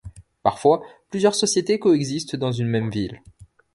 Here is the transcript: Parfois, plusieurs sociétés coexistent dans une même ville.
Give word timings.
Parfois, 0.41 0.81
plusieurs 1.11 1.35
sociétés 1.35 1.77
coexistent 1.77 2.35
dans 2.35 2.51
une 2.51 2.65
même 2.69 2.89
ville. 2.89 3.21